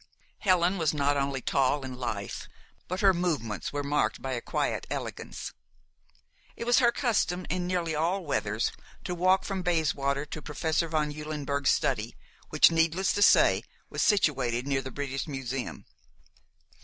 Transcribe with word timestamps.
Helen 0.39 0.79
was 0.79 0.95
not 0.95 1.15
only 1.15 1.41
tall 1.43 1.85
and 1.85 1.95
lithe, 1.95 2.33
but 2.87 3.01
her 3.01 3.13
movements 3.13 3.71
were 3.71 3.83
marked 3.83 4.19
by 4.19 4.31
a 4.33 4.41
quiet 4.41 4.87
elegance. 4.89 5.53
It 6.55 6.63
was 6.65 6.79
her 6.79 6.91
custom, 6.91 7.45
in 7.51 7.67
nearly 7.67 7.93
all 7.93 8.25
weathers, 8.25 8.71
to 9.03 9.13
walk 9.13 9.43
from 9.45 9.61
Bayswater 9.61 10.25
to 10.25 10.41
Professor 10.41 10.87
von 10.87 11.11
Eulenberg's 11.11 11.69
study, 11.69 12.15
which, 12.49 12.71
needless 12.71 13.13
to 13.13 13.21
say, 13.21 13.61
was 13.91 14.01
situated 14.01 14.65
near 14.65 14.81
the 14.81 14.89
British 14.89 15.27
Museum. 15.27 15.85